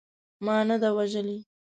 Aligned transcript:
ما 0.45 0.57
نه 0.69 0.75
ده 0.81 0.89
وژلې. 0.97 1.37